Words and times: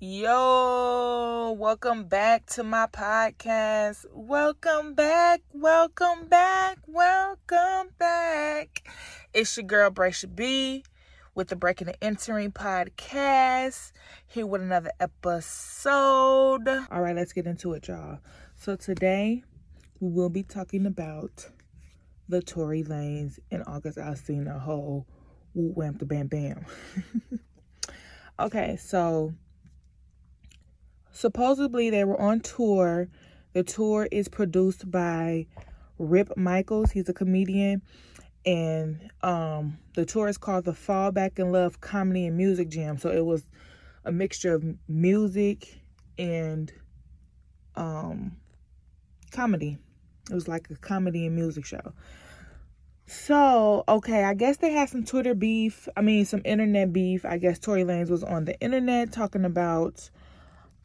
Yo, 0.00 1.56
welcome 1.58 2.04
back 2.04 2.46
to 2.46 2.62
my 2.62 2.86
podcast. 2.86 4.06
Welcome 4.12 4.94
back, 4.94 5.40
welcome 5.52 6.28
back, 6.28 6.78
welcome 6.86 7.88
back. 7.98 8.88
It's 9.34 9.56
your 9.56 9.66
girl, 9.66 9.90
Bracia 9.90 10.32
B, 10.32 10.84
with 11.34 11.48
the 11.48 11.56
Breaking 11.56 11.88
and 11.88 11.96
Entering 12.00 12.52
podcast, 12.52 13.90
here 14.28 14.46
with 14.46 14.62
another 14.62 14.92
episode. 15.00 16.68
All 16.68 17.00
right, 17.00 17.16
let's 17.16 17.32
get 17.32 17.48
into 17.48 17.72
it, 17.72 17.88
y'all. 17.88 18.20
So, 18.54 18.76
today 18.76 19.42
we 19.98 20.10
will 20.12 20.30
be 20.30 20.44
talking 20.44 20.86
about 20.86 21.48
the 22.28 22.40
Tory 22.40 22.84
Lanez 22.84 23.40
and 23.50 23.64
August 23.66 23.98
Alsina 23.98 24.60
whole 24.60 25.08
woo 25.54 25.72
wham 25.72 25.96
the 25.96 26.06
bam 26.06 26.28
bam. 26.28 26.66
okay, 28.38 28.76
so 28.76 29.34
supposedly 31.12 31.90
they 31.90 32.04
were 32.04 32.20
on 32.20 32.40
tour. 32.40 33.08
The 33.52 33.62
tour 33.62 34.08
is 34.10 34.28
produced 34.28 34.90
by 34.90 35.46
Rip 35.98 36.36
Michaels. 36.36 36.90
He's 36.90 37.08
a 37.08 37.14
comedian. 37.14 37.82
And 38.46 39.10
um, 39.22 39.78
the 39.94 40.06
tour 40.06 40.28
is 40.28 40.38
called 40.38 40.64
the 40.64 40.74
Fall 40.74 41.10
Back 41.12 41.38
in 41.38 41.52
Love 41.52 41.80
Comedy 41.80 42.26
and 42.26 42.36
Music 42.36 42.68
Jam. 42.68 42.98
So 42.98 43.10
it 43.10 43.24
was 43.24 43.44
a 44.04 44.12
mixture 44.12 44.54
of 44.54 44.64
music 44.88 45.80
and 46.18 46.72
um, 47.74 48.36
comedy. 49.32 49.78
It 50.30 50.34
was 50.34 50.48
like 50.48 50.68
a 50.70 50.76
comedy 50.76 51.26
and 51.26 51.34
music 51.34 51.64
show. 51.64 51.92
So, 53.06 53.84
okay, 53.88 54.24
I 54.24 54.34
guess 54.34 54.58
they 54.58 54.70
had 54.70 54.90
some 54.90 55.02
Twitter 55.02 55.34
beef. 55.34 55.88
I 55.96 56.02
mean, 56.02 56.26
some 56.26 56.42
internet 56.44 56.92
beef. 56.92 57.24
I 57.24 57.38
guess 57.38 57.58
Tory 57.58 57.82
Lanez 57.82 58.10
was 58.10 58.22
on 58.22 58.44
the 58.44 58.58
internet 58.60 59.12
talking 59.12 59.46
about 59.46 60.10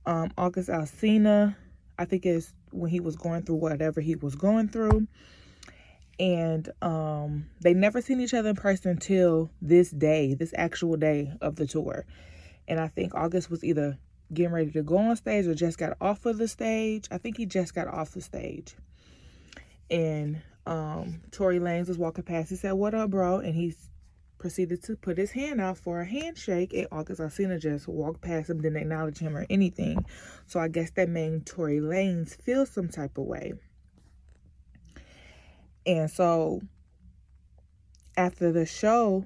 um, 0.05 0.31
August 0.37 0.69
Alsina. 0.69 1.55
I 1.97 2.05
think 2.05 2.25
it's 2.25 2.53
when 2.71 2.89
he 2.89 2.99
was 2.99 3.15
going 3.15 3.43
through 3.43 3.55
whatever 3.55 4.01
he 4.01 4.15
was 4.15 4.35
going 4.35 4.69
through. 4.69 5.07
And 6.19 6.69
um, 6.81 7.47
they 7.61 7.73
never 7.73 8.01
seen 8.01 8.21
each 8.21 8.33
other 8.33 8.49
in 8.49 8.55
person 8.55 8.91
until 8.91 9.49
this 9.61 9.89
day, 9.89 10.33
this 10.35 10.53
actual 10.57 10.95
day 10.95 11.33
of 11.41 11.55
the 11.55 11.65
tour. 11.65 12.05
And 12.67 12.79
I 12.79 12.87
think 12.87 13.15
August 13.15 13.49
was 13.49 13.63
either 13.63 13.97
getting 14.33 14.53
ready 14.53 14.71
to 14.71 14.83
go 14.83 14.97
on 14.97 15.15
stage 15.15 15.47
or 15.47 15.55
just 15.55 15.77
got 15.77 15.97
off 15.99 16.25
of 16.25 16.37
the 16.37 16.47
stage. 16.47 17.07
I 17.11 17.17
think 17.17 17.37
he 17.37 17.45
just 17.45 17.73
got 17.73 17.87
off 17.87 18.11
the 18.11 18.21
stage. 18.21 18.75
And 19.89 20.41
um, 20.65 21.21
Tory 21.31 21.59
Lanez 21.59 21.87
was 21.87 21.97
walking 21.97 22.23
past. 22.23 22.49
He 22.49 22.55
said, 22.55 22.73
What 22.73 22.93
up, 22.93 23.09
bro? 23.09 23.39
And 23.39 23.53
he's 23.53 23.89
proceeded 24.43 24.83
to 24.83 24.97
put 24.97 25.17
his 25.17 25.31
hand 25.31 25.61
out 25.61 25.77
for 25.77 26.01
a 26.01 26.05
handshake, 26.05 26.73
and 26.73 26.85
August 26.91 27.21
Alsina 27.21 27.57
just 27.57 27.87
walked 27.87 28.19
past 28.19 28.49
him, 28.49 28.59
didn't 28.61 28.75
acknowledge 28.75 29.17
him 29.17 29.37
or 29.37 29.45
anything. 29.49 30.03
So 30.47 30.59
I 30.59 30.67
guess 30.67 30.91
that 30.97 31.07
made 31.07 31.45
Tory 31.45 31.79
Lanez 31.79 32.35
feel 32.41 32.65
some 32.65 32.89
type 32.89 33.17
of 33.17 33.23
way. 33.23 33.53
And 35.85 36.11
so 36.11 36.59
after 38.17 38.51
the 38.51 38.65
show, 38.65 39.23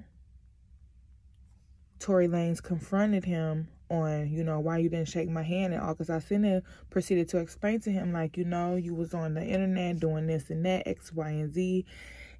Tory 1.98 2.28
Lanez 2.28 2.62
confronted 2.62 3.24
him 3.24 3.66
on, 3.90 4.30
you 4.30 4.44
know, 4.44 4.60
why 4.60 4.78
you 4.78 4.88
didn't 4.88 5.08
shake 5.08 5.28
my 5.28 5.42
hand. 5.42 5.74
And 5.74 5.82
August 5.82 6.10
Alsina 6.10 6.62
proceeded 6.90 7.28
to 7.30 7.38
explain 7.38 7.80
to 7.80 7.90
him, 7.90 8.12
like, 8.12 8.36
you 8.36 8.44
know, 8.44 8.76
you 8.76 8.94
was 8.94 9.14
on 9.14 9.34
the 9.34 9.44
internet 9.44 9.98
doing 9.98 10.28
this 10.28 10.48
and 10.48 10.64
that, 10.64 10.86
X, 10.86 11.12
Y, 11.12 11.28
and 11.28 11.52
Z 11.52 11.84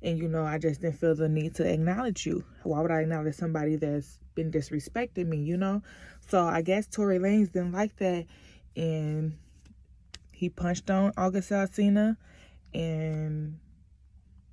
and 0.03 0.19
you 0.19 0.29
know 0.29 0.45
i 0.45 0.59
just 0.59 0.81
didn't 0.81 0.99
feel 0.99 1.15
the 1.15 1.29
need 1.29 1.55
to 1.55 1.65
acknowledge 1.71 2.27
you. 2.27 2.45
Why 2.63 2.81
would 2.81 2.91
i 2.91 3.01
acknowledge 3.01 3.35
somebody 3.35 3.77
that's 3.77 4.19
been 4.35 4.51
disrespecting 4.51 5.27
me 5.27 5.39
you 5.39 5.57
know? 5.57 5.83
So 6.29 6.43
i 6.43 6.63
guess 6.63 6.87
tory 6.87 7.19
lanez 7.19 7.53
didn't 7.53 7.73
like 7.73 7.97
that. 7.97 8.27
And 8.77 9.37
he 10.31 10.49
punched 10.49 10.91
on 10.91 11.13
august 11.17 11.51
alsina. 11.51 12.17
And 12.75 13.59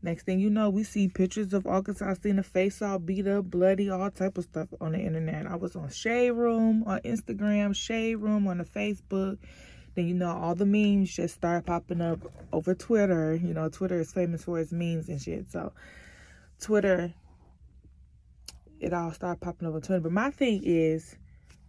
next 0.01 0.23
thing 0.23 0.39
you 0.39 0.49
know 0.49 0.69
we 0.69 0.83
see 0.83 1.07
pictures 1.07 1.53
of 1.53 1.65
august 1.65 1.99
alsina 1.99 2.45
face 2.45 2.81
all 2.81 2.99
beat 2.99 3.27
up 3.27 3.45
bloody 3.45 3.89
all 3.89 4.09
type 4.11 4.37
of 4.37 4.45
stuff 4.45 4.69
on 4.81 4.93
the 4.93 4.99
internet. 4.99 5.45
I 5.45 5.55
was 5.55 5.75
on 5.75 5.89
shade 5.89 6.31
room 6.31 6.83
on 6.87 6.99
instagram 7.01 7.75
shade 7.75 8.15
room 8.15 8.47
on 8.47 8.57
the 8.59 8.65
facebook 8.65 9.37
then 9.95 10.07
you 10.07 10.13
know 10.13 10.29
all 10.29 10.55
the 10.55 10.65
memes 10.65 11.13
just 11.13 11.35
start 11.35 11.65
popping 11.65 12.01
up 12.01 12.19
over 12.51 12.75
Twitter. 12.75 13.35
You 13.35 13.53
know, 13.53 13.69
Twitter 13.69 13.99
is 13.99 14.11
famous 14.11 14.43
for 14.43 14.59
its 14.59 14.71
memes 14.71 15.09
and 15.09 15.21
shit. 15.21 15.49
So 15.51 15.71
Twitter, 16.59 17.13
it 18.79 18.93
all 18.93 19.11
started 19.11 19.41
popping 19.41 19.67
up 19.67 19.73
on 19.73 19.81
Twitter. 19.81 20.01
But 20.01 20.11
my 20.11 20.31
thing 20.31 20.61
is, 20.63 21.15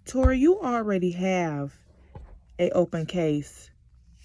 Tory, 0.04 0.38
you 0.38 0.60
already 0.60 1.12
have 1.12 1.72
a 2.58 2.70
open 2.70 3.06
case 3.06 3.70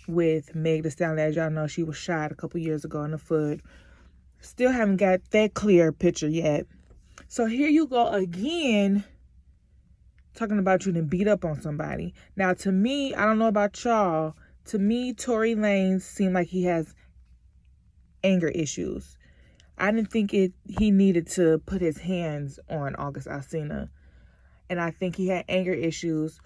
with 0.07 0.55
Meg 0.55 0.83
Thee 0.83 0.89
Stallion. 0.89 1.19
As 1.19 1.35
y'all 1.35 1.49
know, 1.51 1.67
she 1.67 1.83
was 1.83 1.97
shot 1.97 2.31
a 2.31 2.35
couple 2.35 2.59
years 2.59 2.83
ago 2.83 3.03
in 3.03 3.11
the 3.11 3.17
foot. 3.17 3.61
Still 4.39 4.71
haven't 4.71 4.97
got 4.97 5.19
that 5.31 5.53
clear 5.53 5.91
picture 5.91 6.27
yet. 6.27 6.65
So 7.27 7.45
here 7.45 7.69
you 7.69 7.85
go 7.85 8.07
again 8.07 9.03
talking 10.33 10.59
about 10.59 10.85
you 10.85 10.93
to 10.93 11.01
beat 11.01 11.27
up 11.27 11.45
on 11.45 11.61
somebody. 11.61 12.13
Now, 12.35 12.53
to 12.55 12.71
me, 12.71 13.13
I 13.13 13.25
don't 13.25 13.39
know 13.39 13.47
about 13.47 13.83
y'all. 13.83 14.35
To 14.65 14.79
me, 14.79 15.13
Tory 15.13 15.55
Lanez 15.55 16.01
seemed 16.01 16.33
like 16.33 16.47
he 16.47 16.63
has 16.65 16.93
anger 18.23 18.49
issues. 18.49 19.17
I 19.77 19.91
didn't 19.91 20.11
think 20.11 20.33
it 20.33 20.53
he 20.67 20.91
needed 20.91 21.27
to 21.31 21.59
put 21.65 21.81
his 21.81 21.97
hands 21.97 22.59
on 22.69 22.95
August 22.95 23.27
Alsina. 23.27 23.89
And 24.69 24.79
I 24.79 24.91
think 24.91 25.15
he 25.15 25.27
had 25.27 25.45
anger 25.49 25.73
issues 25.73 26.39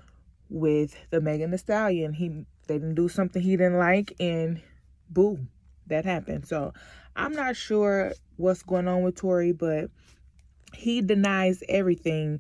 with 0.50 0.96
the 1.10 1.22
Megan 1.22 1.52
Thee 1.52 1.58
Stallion. 1.58 2.14
He 2.14 2.46
they 2.68 2.76
didn't 2.76 2.96
do 2.96 3.10
something 3.10 3.42
he 3.42 3.58
didn't 3.58 3.78
like 3.78 4.14
and 4.20 4.62
boo, 5.10 5.40
that 5.88 6.06
happened. 6.06 6.48
So 6.48 6.74
I'm 7.16 7.34
not 7.34 7.56
sure 7.56 8.14
what's 8.38 8.64
going 8.64 8.88
on 8.88 9.04
with 9.04 9.16
Tory, 9.16 9.52
but 9.52 9.90
he 10.74 11.02
denies 11.02 11.64
everything 11.70 12.40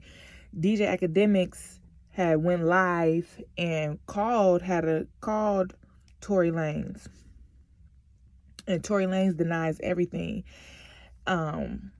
DJ 0.58 0.88
Akademiks 0.88 1.80
had 2.12 2.42
went 2.42 2.64
live 2.64 3.42
and 3.58 4.00
called 4.06 4.62
had 4.62 4.86
a 4.86 5.06
called 5.20 5.74
Tory 6.22 6.50
Lanez. 6.52 7.08
And 8.66 8.84
Tory 8.84 9.06
Lanez 9.06 9.36
denies 9.36 9.80
everything. 9.84 10.46
Um 11.28 11.92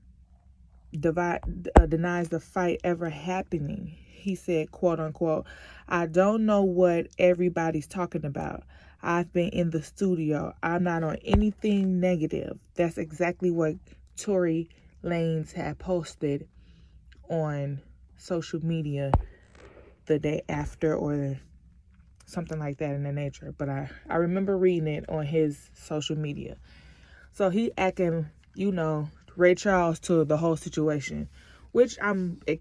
divide, 0.98 1.40
uh, 1.78 1.86
denies 1.86 2.30
the 2.30 2.40
fight 2.40 2.80
ever 2.82 3.10
happening. 3.10 3.86
He 3.86 4.34
said, 4.34 4.70
quote 4.70 5.00
unquote, 5.00 5.46
I 5.88 6.06
don't 6.06 6.46
know 6.46 6.62
what 6.62 7.08
everybody's 7.18 7.86
talking 7.86 8.24
about. 8.24 8.64
I've 9.02 9.32
been 9.32 9.50
in 9.50 9.70
the 9.70 9.82
studio. 9.82 10.54
I'm 10.62 10.82
not 10.82 11.04
on 11.04 11.16
anything 11.16 12.00
negative. 12.00 12.58
That's 12.74 12.96
exactly 12.96 13.50
what 13.50 13.76
Tory 14.16 14.70
Lanez 15.04 15.52
had 15.52 15.78
posted 15.78 16.48
on 17.28 17.82
social 18.16 18.64
media 18.64 19.12
the 20.06 20.18
day 20.18 20.42
after 20.48 20.96
or 20.96 21.38
something 22.26 22.58
like 22.58 22.78
that 22.78 22.94
in 22.94 23.02
the 23.04 23.12
nature. 23.12 23.54
But 23.56 23.68
I, 23.68 23.90
I 24.08 24.16
remember 24.16 24.56
reading 24.56 24.88
it 24.88 25.08
on 25.08 25.26
his 25.26 25.70
social 25.74 26.16
media. 26.16 26.56
So 27.32 27.50
he 27.50 27.72
acting, 27.76 28.26
you 28.54 28.72
know, 28.72 29.08
Ray 29.36 29.54
Charles 29.54 29.98
to 30.00 30.24
the 30.24 30.38
whole 30.38 30.56
situation, 30.56 31.28
which 31.72 31.96
I'm 32.00 32.40
it, 32.46 32.60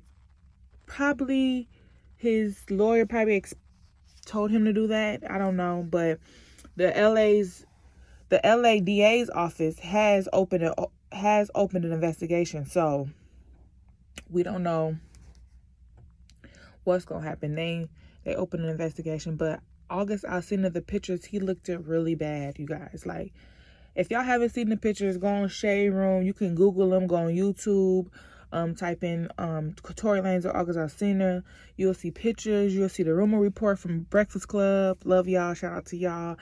probably 0.85 1.67
his 2.17 2.69
lawyer 2.69 3.05
probably 3.05 3.37
ex- 3.37 3.53
told 4.25 4.51
him 4.51 4.65
to 4.65 4.73
do 4.73 4.87
that. 4.87 5.29
I 5.29 5.37
don't 5.37 5.55
know, 5.55 5.85
but 5.89 6.19
the 6.75 6.87
LA's 6.87 7.65
the 8.29 8.41
LA 8.43 8.79
DA's 8.79 9.29
office 9.29 9.79
has 9.79 10.27
opened 10.33 10.63
a, 10.63 10.75
has 11.11 11.49
opened 11.55 11.85
an 11.85 11.93
investigation. 11.93 12.65
So 12.65 13.07
we 14.29 14.43
don't 14.43 14.63
know 14.63 14.97
what's 16.85 17.05
gonna 17.05 17.25
happen. 17.25 17.55
They 17.55 17.89
they 18.23 18.35
opened 18.35 18.63
an 18.63 18.69
investigation, 18.69 19.35
but 19.35 19.59
August 19.89 20.23
Alsina 20.23 20.71
the 20.71 20.81
pictures 20.81 21.25
he 21.25 21.39
looked 21.39 21.69
at 21.69 21.85
really 21.85 22.15
bad, 22.15 22.57
you 22.57 22.65
guys. 22.65 23.03
Like 23.05 23.33
if 23.95 24.11
y'all 24.11 24.23
haven't 24.23 24.49
seen 24.49 24.69
the 24.69 24.77
pictures, 24.77 25.17
go 25.17 25.27
on 25.27 25.47
Shade 25.47 25.89
Room. 25.89 26.23
You 26.23 26.33
can 26.33 26.55
Google 26.55 26.89
them. 26.89 27.07
Go 27.07 27.15
on 27.15 27.27
YouTube. 27.29 28.07
Um, 28.51 28.75
type 28.75 29.03
in 29.03 29.29
um, 29.37 29.73
Tory 29.95 30.21
Lanez 30.21 30.45
or 30.45 30.55
August 30.55 30.79
Alsina. 30.79 31.43
You'll 31.75 31.93
see 31.93 32.11
pictures. 32.11 32.73
You'll 32.73 32.89
see 32.89 33.03
the 33.03 33.13
rumor 33.13 33.39
report 33.39 33.79
from 33.79 34.01
Breakfast 34.01 34.47
Club. 34.47 34.99
Love 35.03 35.27
y'all. 35.27 35.53
Shout 35.53 35.73
out 35.73 35.85
to 35.87 35.97
y'all. 35.97 36.37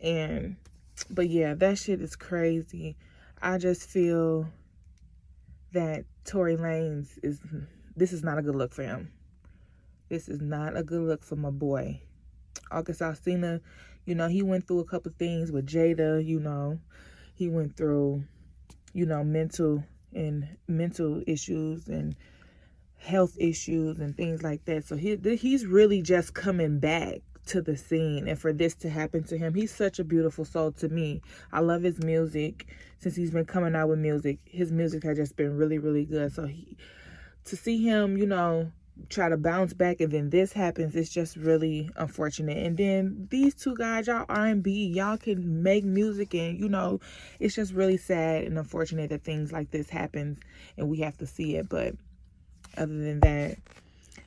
And 0.00 0.56
but 1.10 1.28
yeah, 1.28 1.54
that 1.54 1.78
shit 1.78 2.00
is 2.00 2.16
crazy. 2.16 2.96
I 3.42 3.58
just 3.58 3.88
feel 3.88 4.48
that 5.72 6.04
Tory 6.24 6.56
Lanez 6.56 7.18
is 7.22 7.40
this 7.96 8.12
is 8.12 8.22
not 8.22 8.38
a 8.38 8.42
good 8.42 8.54
look 8.54 8.72
for 8.72 8.82
him. 8.82 9.10
This 10.08 10.28
is 10.28 10.40
not 10.40 10.76
a 10.76 10.82
good 10.82 11.02
look 11.02 11.24
for 11.24 11.36
my 11.36 11.50
boy. 11.50 12.00
August 12.70 13.00
Alsina, 13.00 13.60
you 14.04 14.14
know, 14.14 14.28
he 14.28 14.42
went 14.42 14.66
through 14.66 14.80
a 14.80 14.84
couple 14.84 15.12
things 15.18 15.50
with 15.50 15.66
Jada, 15.66 16.24
you 16.24 16.38
know. 16.38 16.78
He 17.34 17.48
went 17.48 17.76
through, 17.76 18.24
you 18.92 19.04
know, 19.04 19.24
mental 19.24 19.84
and 20.14 20.48
mental 20.68 21.22
issues 21.26 21.88
and 21.88 22.16
health 22.98 23.36
issues 23.38 23.98
and 23.98 24.16
things 24.16 24.42
like 24.42 24.64
that. 24.64 24.84
So 24.84 24.96
he 24.96 25.16
he's 25.36 25.66
really 25.66 26.02
just 26.02 26.34
coming 26.34 26.78
back 26.78 27.20
to 27.46 27.62
the 27.62 27.76
scene 27.76 28.26
and 28.26 28.38
for 28.38 28.52
this 28.52 28.74
to 28.76 28.90
happen 28.90 29.22
to 29.24 29.38
him. 29.38 29.54
He's 29.54 29.74
such 29.74 29.98
a 29.98 30.04
beautiful 30.04 30.44
soul 30.44 30.72
to 30.72 30.88
me. 30.88 31.20
I 31.52 31.60
love 31.60 31.82
his 31.82 32.02
music. 32.02 32.66
Since 32.98 33.16
he's 33.16 33.30
been 33.30 33.44
coming 33.44 33.76
out 33.76 33.88
with 33.88 33.98
music, 33.98 34.38
his 34.44 34.72
music 34.72 35.04
has 35.04 35.16
just 35.16 35.36
been 35.36 35.56
really 35.56 35.78
really 35.78 36.04
good. 36.04 36.32
So 36.32 36.46
he 36.46 36.76
to 37.44 37.56
see 37.56 37.82
him, 37.82 38.16
you 38.16 38.26
know, 38.26 38.72
try 39.08 39.28
to 39.28 39.36
bounce 39.36 39.72
back 39.72 40.00
and 40.00 40.10
then 40.10 40.30
this 40.30 40.52
happens 40.52 40.96
it's 40.96 41.10
just 41.10 41.36
really 41.36 41.90
unfortunate. 41.96 42.58
And 42.58 42.76
then 42.76 43.28
these 43.30 43.54
two 43.54 43.76
guys 43.76 44.06
y'all 44.06 44.24
r&b 44.28 44.86
y'all 44.88 45.16
can 45.16 45.62
make 45.62 45.84
music 45.84 46.34
and 46.34 46.58
you 46.58 46.68
know 46.68 47.00
it's 47.38 47.54
just 47.54 47.72
really 47.72 47.98
sad 47.98 48.44
and 48.44 48.58
unfortunate 48.58 49.10
that 49.10 49.22
things 49.22 49.52
like 49.52 49.70
this 49.70 49.88
happens 49.88 50.38
and 50.76 50.88
we 50.88 51.00
have 51.00 51.16
to 51.18 51.26
see 51.26 51.56
it. 51.56 51.68
But 51.68 51.94
other 52.76 52.98
than 52.98 53.20
that 53.20 53.58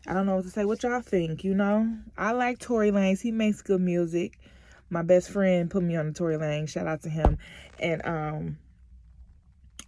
i 0.07 0.13
don't 0.13 0.25
know 0.25 0.35
what 0.35 0.45
to 0.45 0.49
say. 0.49 0.65
What 0.65 0.81
y'all 0.83 1.01
think 1.01 1.43
you 1.43 1.53
know? 1.53 1.91
I 2.17 2.31
like 2.31 2.59
tory 2.59 2.91
lanez. 2.91 3.21
He 3.21 3.31
makes 3.31 3.61
good 3.61 3.81
music. 3.81 4.39
My 4.89 5.01
best 5.01 5.29
friend 5.29 5.69
put 5.69 5.83
me 5.83 5.95
on 5.95 6.07
the 6.07 6.13
tory 6.13 6.35
lanez. 6.37 6.69
Shout 6.69 6.87
out 6.87 7.01
to 7.03 7.09
him. 7.09 7.37
And 7.79 8.05
um 8.05 8.57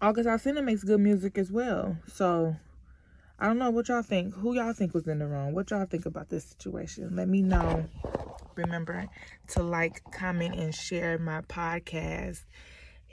august 0.01 0.27
alsina 0.27 0.63
makes 0.63 0.83
good 0.83 0.99
music 0.99 1.37
as 1.37 1.51
well. 1.51 1.97
So 2.07 2.55
I 3.41 3.47
don't 3.47 3.57
know 3.57 3.71
what 3.71 3.87
y'all 3.87 4.03
think. 4.03 4.35
Who 4.35 4.53
y'all 4.53 4.71
think 4.71 4.93
was 4.93 5.07
in 5.07 5.17
the 5.17 5.25
wrong? 5.25 5.53
What 5.53 5.71
y'all 5.71 5.87
think 5.87 6.05
about 6.05 6.29
this 6.29 6.45
situation? 6.45 7.15
Let 7.15 7.27
me 7.27 7.41
know. 7.41 7.85
Remember 8.53 9.07
to 9.47 9.63
like, 9.63 10.03
comment, 10.11 10.53
and 10.53 10.75
share 10.75 11.17
my 11.17 11.41
podcast. 11.41 12.43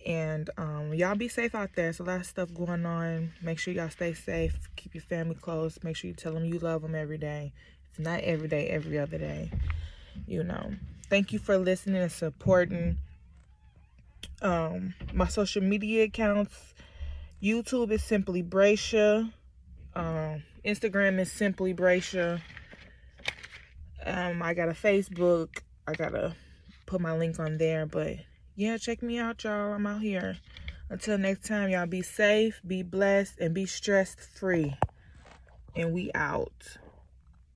And 0.04 0.50
um, 0.58 0.92
y'all 0.92 1.14
be 1.14 1.28
safe 1.28 1.54
out 1.54 1.70
there. 1.74 1.86
There's 1.86 2.00
a 2.00 2.04
lot 2.04 2.20
of 2.20 2.26
stuff 2.26 2.52
going 2.52 2.84
on. 2.84 3.32
Make 3.40 3.58
sure 3.58 3.72
y'all 3.72 3.88
stay 3.88 4.12
safe. 4.12 4.68
Keep 4.76 4.96
your 4.96 5.02
family 5.02 5.34
close. 5.34 5.78
Make 5.82 5.96
sure 5.96 6.08
you 6.08 6.14
tell 6.14 6.34
them 6.34 6.44
you 6.44 6.58
love 6.58 6.82
them 6.82 6.94
every 6.94 7.16
day. 7.16 7.54
It's 7.88 7.98
not 7.98 8.20
every 8.20 8.48
day, 8.48 8.68
every 8.68 8.98
other 8.98 9.16
day. 9.16 9.50
You 10.26 10.44
know. 10.44 10.72
Thank 11.08 11.32
you 11.32 11.38
for 11.38 11.56
listening 11.56 12.02
and 12.02 12.12
supporting 12.12 12.98
um, 14.42 14.92
my 15.14 15.28
social 15.28 15.62
media 15.62 16.04
accounts. 16.04 16.74
YouTube 17.42 17.90
is 17.92 18.04
simply 18.04 18.42
Bracia. 18.42 19.32
Um, 19.94 20.42
Instagram 20.64 21.18
is 21.18 21.30
simply 21.30 21.74
Bracia. 21.74 22.40
Um, 24.04 24.42
I 24.42 24.54
got 24.54 24.68
a 24.68 24.72
Facebook. 24.72 25.58
I 25.86 25.92
gotta 25.92 26.34
put 26.86 27.00
my 27.00 27.16
link 27.16 27.38
on 27.38 27.58
there. 27.58 27.86
But 27.86 28.16
yeah, 28.56 28.76
check 28.76 29.02
me 29.02 29.18
out, 29.18 29.44
y'all. 29.44 29.72
I'm 29.72 29.86
out 29.86 30.02
here. 30.02 30.38
Until 30.90 31.18
next 31.18 31.46
time, 31.46 31.68
y'all 31.70 31.86
be 31.86 32.02
safe, 32.02 32.60
be 32.66 32.82
blessed, 32.82 33.38
and 33.40 33.54
be 33.54 33.66
stress 33.66 34.14
free. 34.14 34.74
And 35.76 35.92
we 35.92 36.10
out. 36.14 36.78